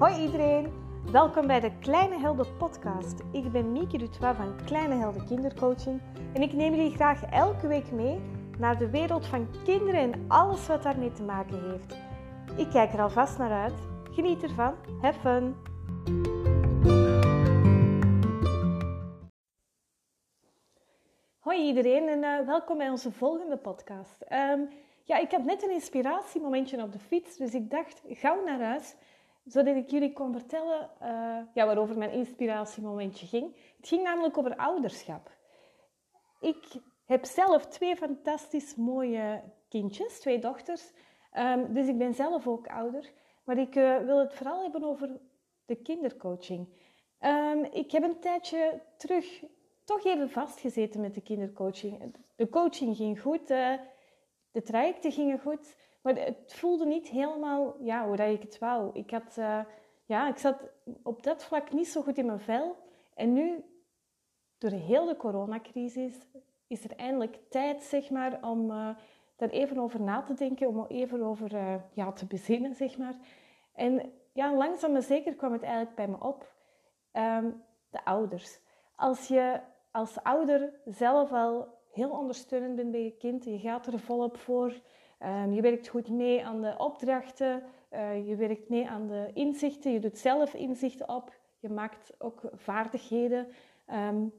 Hoi 0.00 0.22
iedereen, 0.22 0.72
welkom 1.12 1.46
bij 1.46 1.60
de 1.60 1.78
Kleine 1.78 2.18
Helden 2.18 2.56
podcast. 2.56 3.20
Ik 3.32 3.52
ben 3.52 3.72
Mieke 3.72 3.98
Dutois 3.98 4.36
van 4.36 4.56
Kleine 4.64 4.94
Helden 4.94 5.26
Kindercoaching 5.26 6.00
en 6.34 6.42
ik 6.42 6.52
neem 6.52 6.74
jullie 6.74 6.94
graag 6.94 7.22
elke 7.24 7.66
week 7.66 7.90
mee 7.90 8.20
naar 8.58 8.78
de 8.78 8.90
wereld 8.90 9.26
van 9.26 9.48
kinderen 9.64 10.00
en 10.00 10.24
alles 10.28 10.66
wat 10.66 10.82
daarmee 10.82 11.12
te 11.12 11.22
maken 11.22 11.70
heeft. 11.70 11.96
Ik 12.58 12.70
kijk 12.70 12.92
er 12.92 13.00
alvast 13.00 13.38
naar 13.38 13.50
uit. 13.50 13.80
Geniet 14.10 14.42
ervan. 14.42 14.74
Have 15.00 15.20
fun! 15.20 15.54
Hoi 21.38 21.66
iedereen 21.66 22.08
en 22.08 22.22
uh, 22.22 22.46
welkom 22.46 22.78
bij 22.78 22.88
onze 22.88 23.12
volgende 23.12 23.56
podcast. 23.56 24.24
Um, 24.32 24.68
ja, 25.04 25.18
ik 25.18 25.30
had 25.30 25.44
net 25.44 25.62
een 25.62 25.72
inspiratiemomentje 25.72 26.82
op 26.82 26.92
de 26.92 26.98
fiets, 26.98 27.36
dus 27.36 27.54
ik 27.54 27.70
dacht 27.70 28.02
gauw 28.08 28.44
naar 28.44 28.60
huis 28.60 28.96
zodat 29.50 29.76
ik 29.76 29.90
jullie 29.90 30.12
kon 30.12 30.32
vertellen 30.32 30.90
uh, 31.02 31.08
ja, 31.54 31.66
waarover 31.66 31.98
mijn 31.98 32.10
inspiratiemomentje 32.12 33.26
ging. 33.26 33.56
Het 33.76 33.88
ging 33.88 34.02
namelijk 34.02 34.38
over 34.38 34.56
ouderschap. 34.56 35.30
Ik 36.40 36.66
heb 37.04 37.24
zelf 37.24 37.66
twee 37.66 37.96
fantastisch 37.96 38.74
mooie 38.74 39.42
kindjes, 39.68 40.20
twee 40.20 40.38
dochters. 40.38 40.92
Um, 41.38 41.72
dus 41.74 41.86
ik 41.86 41.98
ben 41.98 42.14
zelf 42.14 42.46
ook 42.46 42.66
ouder. 42.66 43.10
Maar 43.44 43.58
ik 43.58 43.74
uh, 43.74 43.98
wil 43.98 44.18
het 44.18 44.34
vooral 44.34 44.62
hebben 44.62 44.84
over 44.84 45.20
de 45.64 45.76
kindercoaching. 45.76 46.68
Um, 47.20 47.64
ik 47.64 47.90
heb 47.90 48.02
een 48.02 48.20
tijdje 48.20 48.82
terug 48.96 49.44
toch 49.84 50.04
even 50.04 50.30
vastgezeten 50.30 51.00
met 51.00 51.14
de 51.14 51.20
kindercoaching. 51.20 52.14
De 52.36 52.48
coaching 52.48 52.96
ging 52.96 53.20
goed, 53.20 53.50
uh, 53.50 53.74
de 54.50 54.62
trajecten 54.62 55.12
gingen 55.12 55.38
goed. 55.38 55.76
Maar 56.00 56.14
het 56.14 56.54
voelde 56.54 56.86
niet 56.86 57.08
helemaal 57.08 57.76
ja, 57.80 58.06
hoe 58.06 58.16
dat 58.16 58.28
ik 58.28 58.42
het 58.42 58.58
wou. 58.58 58.90
Ik, 58.92 59.10
had, 59.10 59.36
uh, 59.38 59.60
ja, 60.04 60.28
ik 60.28 60.38
zat 60.38 60.70
op 61.02 61.22
dat 61.22 61.44
vlak 61.44 61.72
niet 61.72 61.88
zo 61.88 62.02
goed 62.02 62.18
in 62.18 62.26
mijn 62.26 62.40
vel. 62.40 62.76
En 63.14 63.32
nu, 63.32 63.64
door 64.58 64.70
de 64.70 65.14
coronacrisis, 65.18 66.26
is 66.66 66.84
er 66.84 66.96
eindelijk 66.96 67.38
tijd 67.48 67.82
zeg 67.82 68.10
maar, 68.10 68.38
om 68.42 68.70
uh, 68.70 68.90
daar 69.36 69.48
even 69.48 69.78
over 69.78 70.00
na 70.00 70.22
te 70.22 70.34
denken. 70.34 70.68
Om 70.68 70.86
even 70.86 71.22
over 71.22 71.54
uh, 71.54 71.74
ja, 71.92 72.12
te 72.12 72.26
bezinnen, 72.26 72.74
zeg 72.74 72.98
maar. 72.98 73.14
En 73.72 74.12
ja, 74.32 74.54
langzaam 74.54 74.92
maar 74.92 75.02
zeker 75.02 75.34
kwam 75.34 75.52
het 75.52 75.62
eigenlijk 75.62 75.94
bij 75.94 76.08
me 76.08 76.20
op. 76.20 76.54
Um, 77.12 77.62
de 77.90 78.04
ouders. 78.04 78.60
Als 78.96 79.28
je 79.28 79.60
als 79.90 80.22
ouder 80.22 80.80
zelf 80.84 81.32
al 81.32 81.78
heel 81.92 82.10
ondersteunend 82.10 82.76
bent 82.76 82.90
bij 82.90 83.04
je 83.04 83.16
kind, 83.16 83.44
je 83.44 83.58
gaat 83.58 83.86
er 83.86 83.98
volop 83.98 84.36
voor, 84.36 84.80
Um, 85.24 85.52
je 85.52 85.60
werkt 85.60 85.88
goed 85.88 86.08
mee 86.08 86.44
aan 86.46 86.60
de 86.60 86.74
opdrachten, 86.78 87.62
uh, 87.92 88.28
je 88.28 88.36
werkt 88.36 88.68
mee 88.68 88.88
aan 88.88 89.06
de 89.06 89.30
inzichten, 89.34 89.92
je 89.92 89.98
doet 89.98 90.18
zelf 90.18 90.54
inzichten 90.54 91.08
op, 91.08 91.38
je 91.58 91.68
maakt 91.68 92.12
ook 92.18 92.40
vaardigheden. 92.54 93.48
Um, 93.92 94.32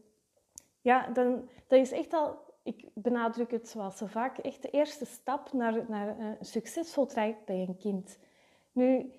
ja, 0.82 1.08
dan, 1.08 1.50
dat 1.68 1.80
is 1.80 1.92
echt 1.92 2.14
al, 2.14 2.38
ik 2.64 2.90
benadruk 2.94 3.52
het 3.52 3.70
zoals 3.70 3.98
zo 3.98 4.06
vaak, 4.06 4.38
echt 4.38 4.62
de 4.62 4.70
eerste 4.70 5.06
stap 5.06 5.54
naar, 5.54 5.86
naar 5.88 6.20
een 6.20 6.38
succesvol 6.40 7.06
traject 7.06 7.46
bij 7.46 7.66
een 7.68 7.78
kind. 7.78 8.20
Nu, 8.72 9.12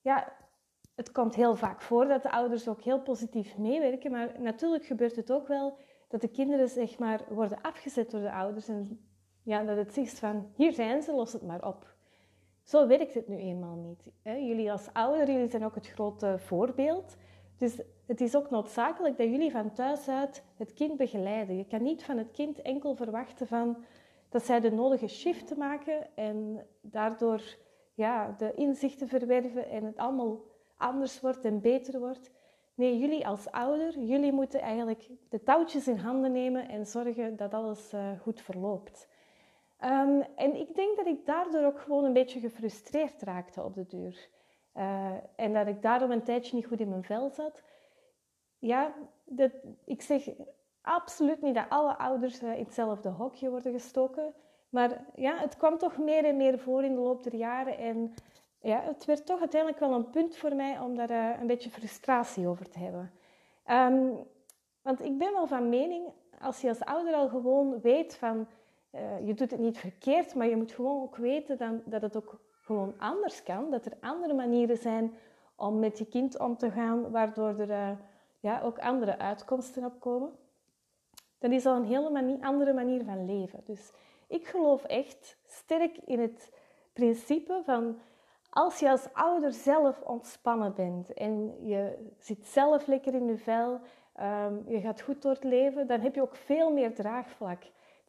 ja, 0.00 0.32
het 0.94 1.12
komt 1.12 1.34
heel 1.34 1.56
vaak 1.56 1.80
voor 1.80 2.06
dat 2.06 2.22
de 2.22 2.30
ouders 2.30 2.68
ook 2.68 2.82
heel 2.82 3.00
positief 3.00 3.58
meewerken, 3.58 4.10
maar 4.10 4.40
natuurlijk 4.40 4.84
gebeurt 4.84 5.16
het 5.16 5.32
ook 5.32 5.48
wel 5.48 5.78
dat 6.08 6.20
de 6.20 6.28
kinderen 6.28 6.68
zeg 6.68 6.98
maar, 6.98 7.20
worden 7.28 7.60
afgezet 7.60 8.10
door 8.10 8.20
de 8.20 8.32
ouders 8.32 8.68
en 8.68 9.09
ja, 9.50 9.64
dat 9.64 9.76
het 9.76 9.94
zegt 9.94 10.18
van, 10.18 10.50
hier 10.54 10.72
zijn 10.72 11.02
ze, 11.02 11.12
los 11.12 11.32
het 11.32 11.42
maar 11.42 11.66
op. 11.66 11.94
Zo 12.62 12.86
werkt 12.86 13.14
het 13.14 13.28
nu 13.28 13.36
eenmaal 13.36 13.76
niet. 13.76 14.10
Jullie 14.22 14.72
als 14.72 14.88
ouder, 14.92 15.30
jullie 15.30 15.50
zijn 15.50 15.64
ook 15.64 15.74
het 15.74 15.86
grote 15.86 16.38
voorbeeld. 16.38 17.16
Dus 17.56 17.80
het 18.06 18.20
is 18.20 18.36
ook 18.36 18.50
noodzakelijk 18.50 19.18
dat 19.18 19.26
jullie 19.26 19.50
van 19.50 19.72
thuis 19.72 20.08
uit 20.08 20.44
het 20.56 20.72
kind 20.72 20.96
begeleiden. 20.96 21.56
Je 21.56 21.66
kan 21.66 21.82
niet 21.82 22.04
van 22.04 22.18
het 22.18 22.30
kind 22.30 22.62
enkel 22.62 22.94
verwachten 22.94 23.46
van 23.46 23.84
dat 24.28 24.44
zij 24.44 24.60
de 24.60 24.70
nodige 24.70 25.08
shiften 25.08 25.58
maken 25.58 26.16
en 26.16 26.66
daardoor 26.80 27.42
ja, 27.94 28.34
de 28.38 28.54
inzichten 28.54 29.08
verwerven 29.08 29.68
en 29.68 29.84
het 29.84 29.96
allemaal 29.96 30.40
anders 30.76 31.20
wordt 31.20 31.44
en 31.44 31.60
beter 31.60 32.00
wordt. 32.00 32.30
Nee, 32.74 32.98
jullie 32.98 33.26
als 33.26 33.50
ouder, 33.50 33.98
jullie 33.98 34.32
moeten 34.32 34.60
eigenlijk 34.60 35.08
de 35.28 35.42
touwtjes 35.42 35.88
in 35.88 35.96
handen 35.96 36.32
nemen 36.32 36.68
en 36.68 36.86
zorgen 36.86 37.36
dat 37.36 37.54
alles 37.54 37.94
uh, 37.94 38.20
goed 38.20 38.40
verloopt. 38.40 39.08
Um, 39.84 40.22
en 40.36 40.54
ik 40.54 40.74
denk 40.74 40.96
dat 40.96 41.06
ik 41.06 41.26
daardoor 41.26 41.64
ook 41.64 41.80
gewoon 41.80 42.04
een 42.04 42.12
beetje 42.12 42.40
gefrustreerd 42.40 43.22
raakte 43.22 43.62
op 43.62 43.74
de 43.74 43.86
duur. 43.86 44.28
Uh, 44.74 45.12
en 45.36 45.52
dat 45.52 45.66
ik 45.66 45.82
daarom 45.82 46.10
een 46.10 46.22
tijdje 46.22 46.56
niet 46.56 46.66
goed 46.66 46.80
in 46.80 46.88
mijn 46.88 47.04
vel 47.04 47.30
zat. 47.30 47.62
Ja, 48.58 48.94
dat, 49.24 49.50
ik 49.84 50.02
zeg 50.02 50.28
absoluut 50.80 51.42
niet 51.42 51.54
dat 51.54 51.68
alle 51.68 51.98
ouders 51.98 52.42
uh, 52.42 52.52
in 52.52 52.64
hetzelfde 52.64 53.08
hokje 53.08 53.50
worden 53.50 53.72
gestoken. 53.72 54.34
Maar 54.68 55.04
ja, 55.14 55.36
het 55.36 55.56
kwam 55.56 55.78
toch 55.78 55.98
meer 55.98 56.24
en 56.24 56.36
meer 56.36 56.58
voor 56.58 56.84
in 56.84 56.94
de 56.94 57.00
loop 57.00 57.22
der 57.22 57.34
jaren. 57.34 57.78
En 57.78 58.14
ja, 58.60 58.80
het 58.80 59.04
werd 59.04 59.26
toch 59.26 59.40
uiteindelijk 59.40 59.80
wel 59.80 59.92
een 59.92 60.10
punt 60.10 60.36
voor 60.36 60.54
mij 60.54 60.78
om 60.78 60.96
daar 60.96 61.10
uh, 61.10 61.40
een 61.40 61.46
beetje 61.46 61.70
frustratie 61.70 62.48
over 62.48 62.70
te 62.70 62.78
hebben. 62.78 63.12
Um, 63.70 64.26
want 64.82 65.04
ik 65.04 65.18
ben 65.18 65.32
wel 65.32 65.46
van 65.46 65.68
mening, 65.68 66.12
als 66.40 66.60
je 66.60 66.68
als 66.68 66.84
ouder 66.84 67.14
al 67.14 67.28
gewoon 67.28 67.80
weet 67.80 68.16
van 68.16 68.48
uh, 68.92 69.26
je 69.26 69.34
doet 69.34 69.50
het 69.50 69.60
niet 69.60 69.78
verkeerd, 69.78 70.34
maar 70.34 70.46
je 70.46 70.56
moet 70.56 70.72
gewoon 70.72 71.02
ook 71.02 71.16
weten 71.16 71.58
dan, 71.58 71.82
dat 71.84 72.02
het 72.02 72.16
ook 72.16 72.40
gewoon 72.60 72.94
anders 72.98 73.42
kan. 73.42 73.70
Dat 73.70 73.86
er 73.86 73.96
andere 74.00 74.34
manieren 74.34 74.76
zijn 74.76 75.14
om 75.56 75.78
met 75.78 75.98
je 75.98 76.06
kind 76.06 76.38
om 76.38 76.56
te 76.56 76.70
gaan, 76.70 77.10
waardoor 77.10 77.58
er 77.58 77.70
uh, 77.70 77.90
ja, 78.40 78.60
ook 78.60 78.78
andere 78.78 79.18
uitkomsten 79.18 79.84
op 79.84 80.00
komen. 80.00 80.30
Dat 81.38 81.50
is 81.50 81.66
al 81.66 81.76
een 81.76 81.84
hele 81.84 82.38
andere 82.40 82.72
manier 82.72 83.04
van 83.04 83.24
leven. 83.24 83.60
Dus 83.64 83.92
ik 84.28 84.46
geloof 84.46 84.84
echt 84.84 85.38
sterk 85.46 85.96
in 85.96 86.20
het 86.20 86.52
principe 86.92 87.62
van 87.64 87.98
als 88.50 88.78
je 88.78 88.90
als 88.90 89.12
ouder 89.12 89.52
zelf 89.52 90.00
ontspannen 90.00 90.74
bent 90.74 91.12
en 91.12 91.66
je 91.66 92.12
zit 92.18 92.46
zelf 92.46 92.86
lekker 92.86 93.14
in 93.14 93.26
je 93.26 93.36
vel, 93.36 93.80
um, 94.20 94.64
je 94.66 94.80
gaat 94.80 95.00
goed 95.00 95.22
door 95.22 95.32
het 95.32 95.44
leven, 95.44 95.86
dan 95.86 96.00
heb 96.00 96.14
je 96.14 96.22
ook 96.22 96.36
veel 96.36 96.72
meer 96.72 96.94
draagvlak 96.94 97.62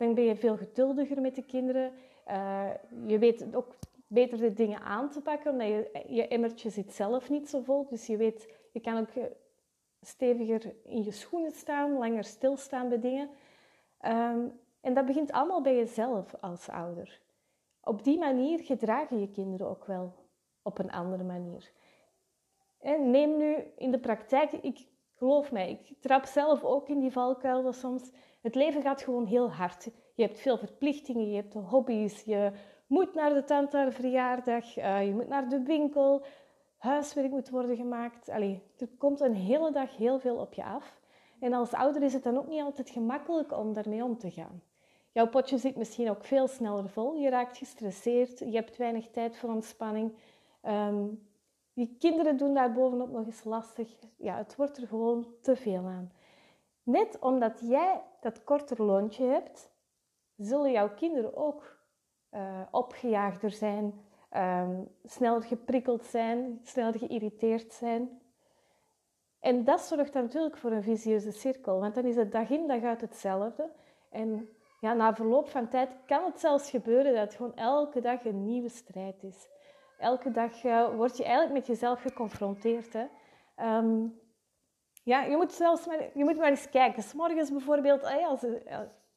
dan 0.05 0.13
ben 0.13 0.23
je 0.23 0.35
veel 0.35 0.57
geduldiger 0.57 1.21
met 1.21 1.35
de 1.35 1.43
kinderen. 1.43 1.93
Uh, 2.27 2.69
je 3.05 3.19
weet 3.19 3.55
ook 3.55 3.75
beter 4.07 4.37
de 4.37 4.53
dingen 4.53 4.81
aan 4.81 5.09
te 5.09 5.21
pakken, 5.21 5.51
omdat 5.51 5.67
je, 5.67 6.03
je 6.07 6.27
emmertje 6.27 6.69
zit 6.69 6.93
zelf 6.93 7.29
niet 7.29 7.49
zo 7.49 7.61
vol. 7.61 7.87
Dus 7.89 8.05
je 8.05 8.17
weet, 8.17 8.53
je 8.71 8.79
kan 8.79 8.97
ook 8.97 9.09
eh, 9.09 9.23
steviger 10.01 10.73
in 10.83 11.03
je 11.03 11.11
schoenen 11.11 11.51
staan, 11.51 11.97
langer 11.97 12.23
stilstaan 12.23 12.89
bij 12.89 12.99
dingen. 12.99 13.29
Um, 14.05 14.59
en 14.81 14.93
dat 14.93 15.05
begint 15.05 15.31
allemaal 15.31 15.61
bij 15.61 15.75
jezelf 15.75 16.35
als 16.39 16.69
ouder. 16.69 17.21
Op 17.83 18.03
die 18.03 18.17
manier 18.17 18.59
gedragen 18.59 19.19
je 19.19 19.29
kinderen 19.29 19.69
ook 19.69 19.85
wel 19.85 20.13
op 20.61 20.79
een 20.79 20.91
andere 20.91 21.23
manier. 21.23 21.71
En 22.79 23.11
neem 23.11 23.37
nu 23.37 23.55
in 23.77 23.91
de 23.91 23.99
praktijk, 23.99 24.51
ik 24.51 24.87
geloof 25.21 25.51
mij, 25.51 25.69
ik 25.69 25.95
trap 25.99 26.25
zelf 26.25 26.63
ook 26.63 26.87
in 26.87 26.99
die 26.99 27.11
valkuilen 27.11 27.73
soms. 27.73 28.11
Het 28.41 28.55
leven 28.55 28.81
gaat 28.81 29.01
gewoon 29.01 29.25
heel 29.25 29.51
hard. 29.51 29.83
Je 30.15 30.23
hebt 30.23 30.39
veel 30.39 30.57
verplichtingen, 30.57 31.29
je 31.29 31.35
hebt 31.35 31.53
hobby's, 31.53 32.23
je 32.23 32.51
moet 32.87 33.13
naar 33.13 33.33
de 33.33 33.43
tandarverjaardag, 33.43 34.77
uh, 34.77 34.99
eh, 34.99 35.07
je 35.07 35.13
moet 35.13 35.27
naar 35.27 35.49
de 35.49 35.61
winkel, 35.61 36.25
huiswerk 36.77 37.29
moet 37.29 37.49
worden 37.49 37.75
gemaakt. 37.75 38.29
Allee, 38.29 38.61
er 38.77 38.87
komt 38.97 39.19
een 39.19 39.35
hele 39.35 39.71
dag 39.71 39.97
heel 39.97 40.19
veel 40.19 40.35
op 40.35 40.53
je 40.53 40.63
af. 40.63 40.99
En 41.39 41.53
als 41.53 41.73
ouder 41.73 42.03
is 42.03 42.13
het 42.13 42.23
dan 42.23 42.37
ook 42.37 42.47
niet 42.47 42.61
altijd 42.61 42.89
gemakkelijk 42.89 43.57
om 43.57 43.73
daarmee 43.73 44.03
om 44.03 44.17
te 44.17 44.31
gaan. 44.31 44.61
Jouw 45.11 45.27
potje 45.27 45.57
zit 45.57 45.75
misschien 45.75 46.09
ook 46.09 46.23
veel 46.23 46.47
sneller 46.47 46.89
vol. 46.89 47.15
Je 47.15 47.29
raakt 47.29 47.57
gestresseerd, 47.57 48.39
je 48.39 48.55
hebt 48.55 48.77
weinig 48.77 49.09
tijd 49.09 49.37
voor 49.37 49.49
ontspanning. 49.49 50.13
Um, 50.63 51.29
je 51.73 51.95
kinderen 51.97 52.37
doen 52.37 52.53
daar 52.53 52.71
bovenop 52.71 53.09
nog 53.09 53.25
eens 53.25 53.43
lastig. 53.43 53.99
Ja, 54.17 54.37
het 54.37 54.55
wordt 54.55 54.77
er 54.77 54.87
gewoon 54.87 55.27
te 55.41 55.55
veel 55.55 55.85
aan. 55.85 56.11
Net 56.83 57.19
omdat 57.19 57.59
jij 57.59 58.01
dat 58.19 58.43
korter 58.43 58.83
loontje 58.83 59.25
hebt, 59.25 59.71
zullen 60.37 60.71
jouw 60.71 60.93
kinderen 60.93 61.35
ook 61.35 61.79
uh, 62.31 62.61
opgejaagder 62.71 63.51
zijn, 63.51 64.05
um, 64.37 64.87
sneller 65.03 65.43
geprikkeld 65.43 66.05
zijn, 66.05 66.59
sneller 66.63 66.97
geïrriteerd 66.97 67.73
zijn. 67.73 68.21
En 69.39 69.63
dat 69.63 69.81
zorgt 69.81 70.13
natuurlijk 70.13 70.57
voor 70.57 70.71
een 70.71 70.83
visieuze 70.83 71.31
cirkel, 71.31 71.79
want 71.79 71.95
dan 71.95 72.05
is 72.05 72.15
het 72.15 72.31
dag 72.31 72.49
in 72.49 72.67
dag 72.67 72.83
uit 72.83 73.01
hetzelfde. 73.01 73.71
En 74.09 74.49
ja, 74.79 74.93
na 74.93 75.15
verloop 75.15 75.49
van 75.49 75.67
tijd 75.67 75.97
kan 76.05 76.23
het 76.25 76.39
zelfs 76.39 76.69
gebeuren 76.69 77.13
dat 77.13 77.21
het 77.21 77.33
gewoon 77.33 77.55
elke 77.55 78.01
dag 78.01 78.25
een 78.25 78.43
nieuwe 78.43 78.69
strijd 78.69 79.23
is. 79.23 79.47
Elke 80.01 80.31
dag 80.31 80.63
uh, 80.63 80.95
word 80.95 81.17
je 81.17 81.23
eigenlijk 81.23 81.53
met 81.53 81.67
jezelf 81.67 82.01
geconfronteerd. 82.01 82.93
Hè? 82.93 83.05
Um, 83.77 84.19
ja, 85.03 85.21
je 85.21 85.35
moet 85.35 85.51
zelfs 85.51 85.85
maar, 85.85 86.09
je 86.13 86.23
moet 86.23 86.37
maar 86.37 86.49
eens 86.49 86.69
kijken. 86.69 87.03
S 87.03 87.13
morgens 87.13 87.51
bijvoorbeeld, 87.51 88.03
als, 88.03 88.45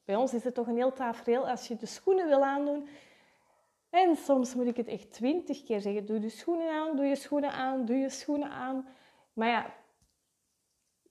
bij 0.04 0.16
ons 0.16 0.34
is 0.34 0.44
het 0.44 0.54
toch 0.54 0.66
een 0.66 0.76
heel 0.76 0.92
tafereel. 0.92 1.48
Als 1.48 1.68
je 1.68 1.76
de 1.76 1.86
schoenen 1.86 2.26
wil 2.28 2.44
aandoen, 2.44 2.88
En 3.94 4.16
soms 4.16 4.54
moet 4.54 4.66
ik 4.66 4.76
het 4.76 4.88
echt 4.88 5.12
twintig 5.12 5.64
keer 5.64 5.80
zeggen. 5.80 6.06
Doe 6.06 6.20
je 6.20 6.28
schoenen 6.28 6.70
aan, 6.70 6.96
doe 6.96 7.04
je 7.04 7.16
schoenen 7.16 7.50
aan, 7.50 7.84
doe 7.84 7.96
je 7.96 8.08
schoenen 8.08 8.50
aan. 8.50 8.88
Maar 9.32 9.48
ja, 9.48 9.74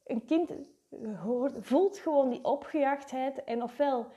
een 0.04 0.26
kind 0.26 0.52
voelt 1.60 1.98
gewoon 1.98 2.30
die 2.30 2.44
opgejaagdheid. 2.44 3.44
En 3.44 3.64
ofwel 3.64 4.08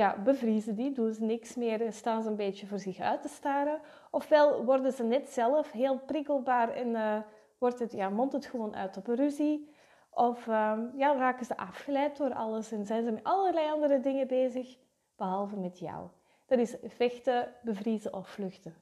ja, 0.00 0.16
bevriezen 0.24 0.74
die, 0.74 0.92
doen 0.92 1.12
ze 1.12 1.24
niks 1.24 1.54
meer 1.54 1.92
staan 1.92 2.22
ze 2.22 2.28
een 2.28 2.36
beetje 2.36 2.66
voor 2.66 2.78
zich 2.78 3.00
uit 3.00 3.22
te 3.22 3.28
staren. 3.28 3.80
Ofwel 4.10 4.64
worden 4.64 4.92
ze 4.92 5.04
net 5.04 5.28
zelf 5.28 5.72
heel 5.72 5.98
prikkelbaar 5.98 6.68
en 6.68 6.88
uh, 6.88 7.18
wordt 7.58 7.78
het, 7.78 7.92
ja, 7.92 8.08
mondt 8.08 8.32
het 8.32 8.46
gewoon 8.46 8.74
uit 8.74 8.96
op 8.96 9.08
een 9.08 9.16
ruzie. 9.16 9.70
Of 10.10 10.46
um, 10.46 10.92
ja, 10.96 11.16
raken 11.16 11.46
ze 11.46 11.56
afgeleid 11.56 12.16
door 12.16 12.34
alles 12.34 12.72
en 12.72 12.86
zijn 12.86 13.04
ze 13.04 13.10
met 13.10 13.24
allerlei 13.24 13.70
andere 13.70 14.00
dingen 14.00 14.26
bezig, 14.26 14.76
behalve 15.16 15.56
met 15.56 15.78
jou. 15.78 16.08
Dat 16.46 16.58
is 16.58 16.76
vechten, 16.84 17.54
bevriezen 17.62 18.14
of 18.14 18.28
vluchten. 18.28 18.74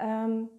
Um, 0.00 0.50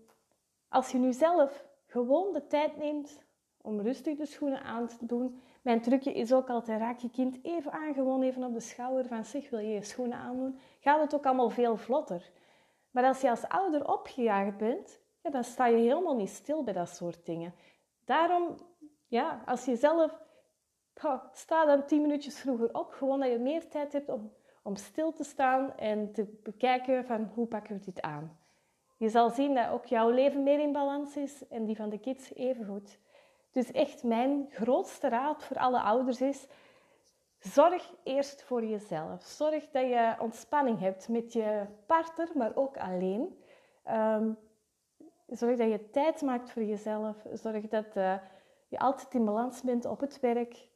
als 0.70 0.92
je 0.92 0.98
nu 0.98 1.14
zelf 1.14 1.66
gewoon 1.86 2.34
de 2.34 2.48
tijd 2.48 2.78
neemt 2.78 3.24
om 3.62 3.82
rustig 3.82 4.18
de 4.18 4.26
schoenen 4.26 4.64
aan 4.64 4.88
te 4.88 5.06
doen. 5.06 5.42
Mijn 5.70 5.82
trucje 5.82 6.14
is 6.14 6.34
ook 6.34 6.50
altijd, 6.50 6.80
raak 6.80 7.00
je 7.00 7.10
kind 7.10 7.40
even 7.44 7.72
aan, 7.72 7.94
gewoon 7.94 8.22
even 8.22 8.44
op 8.44 8.54
de 8.54 8.60
schouder 8.60 9.06
van 9.06 9.26
zich, 9.26 9.50
wil 9.50 9.60
je 9.60 9.74
je 9.74 9.84
schoenen 9.84 10.18
aandoen? 10.18 10.60
Gaat 10.80 11.02
het 11.02 11.16
ook 11.16 11.26
allemaal 11.26 11.50
veel 11.50 11.78
vlotter. 11.78 12.32
Maar 12.92 13.04
als 13.04 13.22
je 13.22 13.30
als 13.30 13.48
ouder 13.48 13.92
opgejaagd 13.92 14.58
bent, 14.58 15.00
ja, 15.22 15.30
dan 15.30 15.44
sta 15.44 15.66
je 15.66 15.78
helemaal 15.78 16.16
niet 16.16 16.30
stil 16.30 16.64
bij 16.64 16.74
dat 16.74 16.90
soort 16.90 17.26
dingen. 17.26 17.54
Daarom, 18.06 18.58
ja, 19.08 19.44
als 19.46 19.66
je 19.66 19.76
zelf, 19.76 20.24
sta 21.32 21.66
dan 21.66 21.86
tien 21.86 22.02
minuutjes 22.02 22.40
vroeger 22.40 22.74
op, 22.74 22.92
gewoon 22.92 23.20
dat 23.20 23.30
je 23.30 23.40
meer 23.40 23.70
tijd 23.70 23.94
hebt 23.94 24.10
om, 24.10 24.32
om 24.64 24.76
stil 24.76 25.14
te 25.14 25.24
staan 25.24 25.78
en 25.78 26.12
te 26.12 26.40
bekijken 26.44 27.06
van 27.06 27.32
hoe 27.34 27.48
pakken 27.48 27.76
we 27.76 27.86
dit 27.86 28.02
aan. 28.02 28.38
Je 28.98 29.10
zal 29.10 29.30
zien 29.30 29.56
dat 29.56 29.70
ook 29.70 29.86
jouw 29.86 30.10
leven 30.10 30.44
meer 30.44 30.60
in 30.60 30.72
balans 30.72 31.18
is 31.18 31.48
en 31.48 31.66
die 31.66 31.76
van 31.76 31.90
de 31.90 32.00
kids 32.00 32.34
evengoed. 32.34 33.00
Dus 33.52 33.72
echt 33.72 34.04
mijn 34.04 34.48
grootste 34.50 35.10
raad 35.10 35.44
voor 35.44 35.58
alle 35.58 35.82
ouders 35.82 36.22
is: 36.22 36.48
zorg 37.40 37.94
eerst 38.04 38.44
voor 38.44 38.66
jezelf. 38.66 39.24
Zorg 39.24 39.70
dat 39.70 39.84
je 39.84 40.16
ontspanning 40.20 40.80
hebt 40.80 41.08
met 41.08 41.34
je 41.34 41.66
partner, 41.86 42.30
maar 42.34 42.56
ook 42.56 42.78
alleen. 42.78 43.44
Um, 43.90 44.38
zorg 45.28 45.58
dat 45.58 45.70
je 45.70 45.90
tijd 45.90 46.22
maakt 46.22 46.52
voor 46.52 46.64
jezelf. 46.64 47.26
Zorg 47.34 47.68
dat 47.68 47.96
uh, 47.96 48.16
je 48.68 48.80
altijd 48.80 49.14
in 49.14 49.26
balans 49.26 49.62
bent 49.62 49.86
op 49.86 50.00
het 50.00 50.20
werk, 50.20 50.68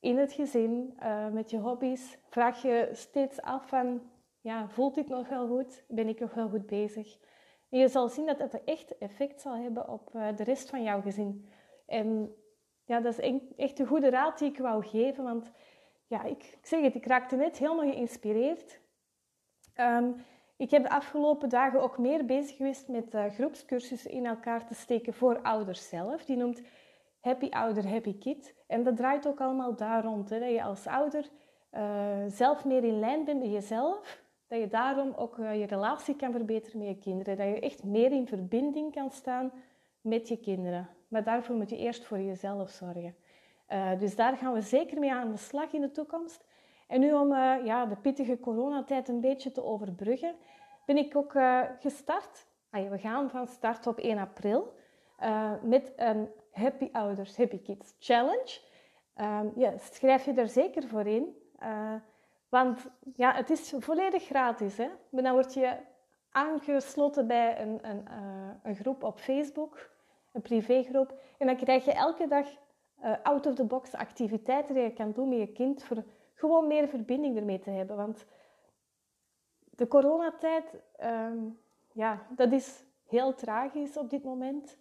in 0.00 0.18
het 0.18 0.32
gezin, 0.32 0.98
uh, 1.02 1.28
met 1.28 1.50
je 1.50 1.58
hobby's. 1.58 2.18
Vraag 2.28 2.62
je 2.62 2.88
steeds 2.92 3.40
af 3.40 3.68
van, 3.68 4.10
ja, 4.40 4.68
voelt 4.68 4.94
dit 4.94 5.08
nog 5.08 5.28
wel 5.28 5.46
goed? 5.46 5.84
Ben 5.88 6.08
ik 6.08 6.20
nog 6.20 6.34
wel 6.34 6.48
goed 6.48 6.66
bezig? 6.66 7.18
Je 7.68 7.88
zal 7.88 8.08
zien 8.08 8.26
dat 8.26 8.38
het 8.38 8.64
echt 8.64 8.98
effect 8.98 9.40
zal 9.40 9.54
hebben 9.56 9.88
op 9.88 10.10
uh, 10.14 10.36
de 10.36 10.44
rest 10.44 10.70
van 10.70 10.82
jouw 10.82 11.00
gezin. 11.00 11.48
En 11.90 12.34
ja, 12.84 13.00
dat 13.00 13.18
is 13.18 13.46
echt 13.56 13.78
een 13.78 13.86
goede 13.86 14.10
raad 14.10 14.38
die 14.38 14.48
ik 14.48 14.58
wou 14.58 14.84
geven, 14.84 15.24
want 15.24 15.50
ja, 16.06 16.22
ik, 16.22 16.44
ik 16.44 16.66
zeg 16.66 16.80
het, 16.80 16.94
ik 16.94 17.06
raakte 17.06 17.36
net 17.36 17.58
helemaal 17.58 17.92
geïnspireerd. 17.92 18.80
Um, 19.76 20.24
ik 20.56 20.70
heb 20.70 20.82
de 20.82 20.90
afgelopen 20.90 21.48
dagen 21.48 21.82
ook 21.82 21.98
meer 21.98 22.24
bezig 22.24 22.56
geweest 22.56 22.88
met 22.88 23.14
uh, 23.14 23.24
groepscursussen 23.24 24.10
in 24.10 24.26
elkaar 24.26 24.66
te 24.66 24.74
steken 24.74 25.14
voor 25.14 25.42
ouders 25.42 25.88
zelf. 25.88 26.24
Die 26.24 26.36
noemt 26.36 26.62
Happy 27.20 27.48
Ouder, 27.48 27.88
Happy 27.88 28.18
Kid. 28.18 28.54
En 28.66 28.82
dat 28.82 28.96
draait 28.96 29.26
ook 29.26 29.40
allemaal 29.40 29.76
daar 29.76 30.04
rond. 30.04 30.30
Hè, 30.30 30.38
dat 30.38 30.50
je 30.50 30.62
als 30.62 30.86
ouder 30.86 31.28
uh, 31.72 32.24
zelf 32.26 32.64
meer 32.64 32.84
in 32.84 32.98
lijn 32.98 33.24
bent 33.24 33.40
met 33.40 33.50
jezelf. 33.50 34.22
Dat 34.46 34.58
je 34.58 34.68
daarom 34.68 35.12
ook 35.16 35.38
uh, 35.38 35.60
je 35.60 35.66
relatie 35.66 36.16
kan 36.16 36.32
verbeteren 36.32 36.78
met 36.78 36.88
je 36.88 36.98
kinderen. 36.98 37.36
Dat 37.36 37.46
je 37.46 37.60
echt 37.60 37.84
meer 37.84 38.12
in 38.12 38.26
verbinding 38.26 38.92
kan 38.92 39.10
staan 39.10 39.52
met 40.00 40.28
je 40.28 40.36
kinderen. 40.36 40.88
Maar 41.10 41.24
daarvoor 41.24 41.54
moet 41.56 41.70
je 41.70 41.76
eerst 41.76 42.04
voor 42.04 42.18
jezelf 42.18 42.70
zorgen. 42.70 43.14
Uh, 43.68 43.98
dus 43.98 44.16
daar 44.16 44.36
gaan 44.36 44.52
we 44.52 44.60
zeker 44.60 44.98
mee 44.98 45.12
aan 45.12 45.30
de 45.30 45.36
slag 45.36 45.72
in 45.72 45.80
de 45.80 45.90
toekomst. 45.90 46.44
En 46.86 47.00
nu 47.00 47.12
om 47.12 47.32
uh, 47.32 47.64
ja, 47.64 47.86
de 47.86 47.96
pittige 47.96 48.40
coronatijd 48.40 49.08
een 49.08 49.20
beetje 49.20 49.52
te 49.52 49.64
overbruggen, 49.64 50.34
ben 50.86 50.96
ik 50.96 51.16
ook 51.16 51.34
uh, 51.34 51.62
gestart. 51.80 52.46
we 52.70 52.98
gaan 52.98 53.30
van 53.30 53.46
start 53.46 53.86
op 53.86 53.98
1 53.98 54.18
april 54.18 54.78
met 55.62 55.92
een 55.96 56.28
Happy 56.52 56.88
Ouders, 56.92 57.36
Happy 57.36 57.62
Kids 57.62 57.94
Challenge. 57.98 58.58
Um, 59.16 59.52
ja, 59.56 59.78
schrijf 59.78 60.24
je 60.24 60.32
er 60.32 60.48
zeker 60.48 60.88
voor 60.88 61.06
in. 61.06 61.36
want 62.48 62.90
ja, 63.16 63.34
het 63.34 63.50
is 63.50 63.74
volledig 63.78 64.24
gratis. 64.24 64.76
Hè? 64.76 64.88
Maar 65.10 65.22
dan 65.22 65.32
word 65.32 65.54
je 65.54 65.76
aangesloten 66.30 67.26
bij 67.26 67.60
een, 67.60 67.78
een, 67.82 68.04
een 68.62 68.74
groep 68.74 69.02
op 69.02 69.18
Facebook 69.18 69.90
een 70.32 70.42
privégroep. 70.42 71.14
En 71.38 71.46
dan 71.46 71.56
krijg 71.56 71.84
je 71.84 71.92
elke 71.92 72.26
dag 72.28 72.46
uh, 73.04 73.12
out-of-the-box 73.22 73.94
activiteiten 73.94 74.74
die 74.74 74.82
je 74.82 74.92
kan 74.92 75.12
doen 75.12 75.28
met 75.28 75.38
je 75.38 75.52
kind 75.52 75.82
voor 75.82 76.04
gewoon 76.34 76.66
meer 76.66 76.88
verbinding 76.88 77.36
ermee 77.36 77.58
te 77.58 77.70
hebben. 77.70 77.96
Want 77.96 78.26
de 79.70 79.88
coronatijd, 79.88 80.82
um, 81.02 81.58
ja, 81.92 82.26
dat 82.36 82.52
is 82.52 82.84
heel 83.06 83.34
tragisch 83.34 83.96
op 83.96 84.10
dit 84.10 84.24
moment. 84.24 84.76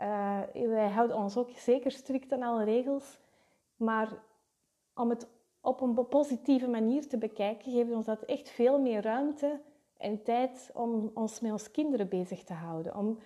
Uh, 0.00 0.40
wij 0.52 0.88
houden 0.88 1.16
ons 1.16 1.36
ook 1.36 1.50
zeker 1.50 1.90
strikt 1.90 2.32
aan 2.32 2.42
alle 2.42 2.64
regels. 2.64 3.20
Maar 3.76 4.08
om 4.94 5.10
het 5.10 5.28
op 5.60 5.80
een 5.80 6.08
positieve 6.08 6.68
manier 6.68 7.08
te 7.08 7.18
bekijken, 7.18 7.72
geeft 7.72 7.92
ons 7.92 8.06
dat 8.06 8.22
echt 8.22 8.50
veel 8.50 8.80
meer 8.80 9.02
ruimte 9.02 9.60
en 9.96 10.22
tijd 10.22 10.70
om 10.74 11.10
ons 11.14 11.40
met 11.40 11.52
ons 11.52 11.70
kinderen 11.70 12.08
bezig 12.08 12.44
te 12.44 12.52
houden. 12.52 12.96
Om 12.96 13.18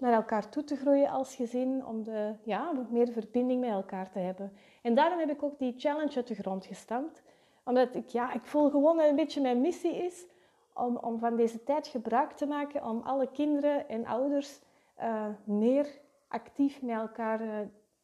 naar 0.00 0.12
elkaar 0.12 0.48
toe 0.48 0.64
te 0.64 0.76
groeien 0.76 1.10
als 1.10 1.34
gezin, 1.34 1.86
om 1.86 2.02
de, 2.02 2.34
ja, 2.42 2.72
meer 2.90 3.08
verbinding 3.08 3.60
met 3.60 3.70
elkaar 3.70 4.10
te 4.10 4.18
hebben. 4.18 4.52
En 4.82 4.94
daarom 4.94 5.18
heb 5.18 5.30
ik 5.30 5.42
ook 5.42 5.58
die 5.58 5.74
challenge 5.76 6.16
uit 6.16 6.26
de 6.26 6.34
grond 6.34 6.66
gestampt. 6.66 7.22
Omdat 7.64 7.94
ik, 7.94 8.08
ja, 8.08 8.32
ik 8.32 8.44
voel 8.44 8.70
gewoon 8.70 8.96
dat 8.96 9.08
een 9.08 9.16
beetje 9.16 9.40
mijn 9.40 9.60
missie 9.60 10.04
is 10.04 10.26
om, 10.74 10.96
om 10.96 11.18
van 11.18 11.36
deze 11.36 11.62
tijd 11.64 11.86
gebruik 11.86 12.32
te 12.32 12.46
maken 12.46 12.84
om 12.84 13.00
alle 13.04 13.30
kinderen 13.30 13.88
en 13.88 14.06
ouders 14.06 14.60
uh, 15.00 15.26
meer 15.44 15.86
actief 16.28 16.82
met 16.82 16.96
elkaar 16.96 17.42
uh, 17.42 17.58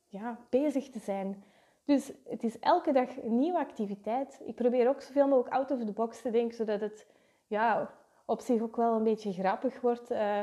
ja, 0.08 0.38
bezig 0.50 0.90
te 0.90 0.98
zijn. 0.98 1.44
Dus 1.84 2.12
het 2.28 2.44
is 2.44 2.58
elke 2.58 2.92
dag 2.92 3.22
een 3.22 3.38
nieuwe 3.38 3.58
activiteit. 3.58 4.40
Ik 4.44 4.54
probeer 4.54 4.88
ook 4.88 5.00
zoveel 5.00 5.28
mogelijk 5.28 5.54
out 5.54 5.70
of 5.70 5.84
the 5.84 5.92
box 5.92 6.22
te 6.22 6.30
denken, 6.30 6.56
zodat 6.56 6.80
het 6.80 7.06
ja, 7.46 7.90
op 8.24 8.40
zich 8.40 8.62
ook 8.62 8.76
wel 8.76 8.94
een 8.94 9.02
beetje 9.02 9.32
grappig 9.32 9.80
wordt. 9.80 10.10
Uh, 10.10 10.40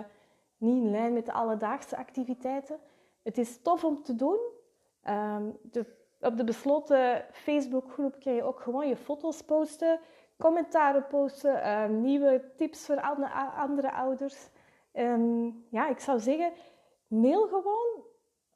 niet 0.64 0.84
in 0.84 0.92
lijn 0.92 1.14
met 1.14 1.26
de 1.26 1.34
alledaagse 1.34 1.98
activiteiten. 1.98 2.80
Het 3.24 3.38
is 3.38 3.62
tof 3.62 3.84
om 3.84 4.04
te 4.04 4.16
doen. 4.16 4.40
Ehm, 5.02 5.50
de, 5.62 5.86
op 6.20 6.38
de 6.38 6.44
besloten 6.44 7.26
Facebookgroep 7.32 8.20
kun 8.20 8.34
je 8.34 8.44
ook 8.44 8.60
gewoon 8.60 8.88
je 8.88 8.96
foto's 8.96 9.42
posten, 9.42 10.00
commentaren 10.38 11.08
posten, 11.08 11.62
ehm, 11.62 12.02
nieuwe 12.02 12.52
tips 12.56 12.86
voor 12.86 13.02
andere, 13.56 13.92
ouders. 13.92 14.50
Ehm, 14.92 15.46
ja, 15.70 15.88
ik 15.88 16.00
zou 16.00 16.20
zeggen, 16.20 16.52
mail 17.08 17.48
gewoon 17.48 18.04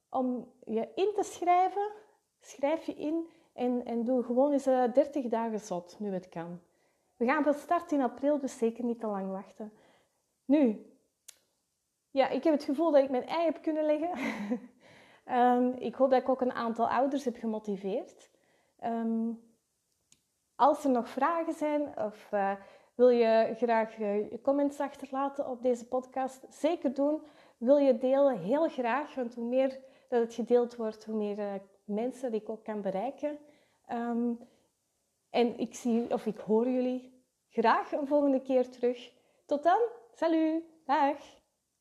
om 0.10 0.54
je 0.66 0.88
in 0.96 1.12
te 1.16 1.24
schrijven. 1.24 1.92
Schrijf 2.40 2.86
je 2.86 2.94
in 2.96 3.28
en, 3.54 3.86
en 3.86 4.04
doe 4.04 4.24
gewoon 4.24 4.52
eens 4.52 4.68
uh, 4.68 4.94
30 4.94 5.28
dagen 5.28 5.60
zot, 5.60 5.96
nu 6.00 6.14
het 6.14 6.30
kan. 6.30 6.60
We 7.18 7.26
gaan 7.26 7.44
van 7.44 7.54
start 7.54 7.92
in 7.92 8.02
april, 8.02 8.40
dus 8.40 8.58
zeker 8.58 8.84
niet 8.84 9.00
te 9.00 9.08
lang 9.08 9.32
wachten. 9.32 9.74
Nu, 10.46 10.86
ja, 12.18 12.30
ik 12.30 12.44
heb 12.44 12.54
het 12.54 12.64
gevoel 12.64 12.92
dat 12.92 13.04
ik 13.04 13.10
mijn 13.10 13.28
ei 13.28 13.44
heb 13.46 13.62
kunnen 13.62 13.86
leggen. 13.86 14.12
um, 15.32 15.74
ik 15.90 15.96
hoop 15.96 16.10
dat 16.10 16.22
ik 16.22 16.30
ook 16.30 16.42
een 16.42 16.54
aantal 16.54 16.90
ouders 16.90 17.26
heb 17.26 17.38
gemotiveerd. 17.38 18.30
Um, 18.84 19.46
als 20.56 20.84
er 20.84 20.90
nog 20.90 21.10
vragen 21.10 21.54
zijn 21.54 21.98
of 21.98 22.32
uh, 22.32 22.56
wil 22.96 23.10
je 23.10 23.54
graag 23.58 23.98
uh, 23.98 24.32
je 24.32 24.42
comments 24.42 24.80
achterlaten 24.80 25.50
op 25.50 25.62
deze 25.62 25.88
podcast, 25.88 26.46
zeker 26.50 26.94
doen. 26.94 27.22
Wil 27.58 27.78
je 27.78 27.98
delen, 27.98 28.40
heel 28.40 28.70
graag. 28.70 29.16
Want 29.16 29.36
hoe 29.36 29.48
meer 29.48 29.80
dat 30.10 30.22
het 30.22 30.34
gedeeld 30.34 30.76
wordt, 30.76 31.06
hoe 31.06 31.16
meer 31.16 31.38
uh, 31.38 31.54
mensen 31.84 32.34
ik 32.34 32.50
ook 32.50 32.64
kan 32.64 32.82
bereiken. 32.82 33.38
Um, 33.92 34.40
en 35.30 35.58
ik 35.58 35.76
zie 35.76 36.14
of 36.14 36.26
ik 36.26 36.38
hoor 36.38 36.70
jullie 36.70 37.24
graag 37.50 37.92
een 37.92 38.08
volgende 38.08 38.42
keer 38.42 38.70
terug. 38.70 39.12
Tot 39.46 39.64
dan, 39.64 39.80
salut, 40.14 40.64
dag! 40.86 41.37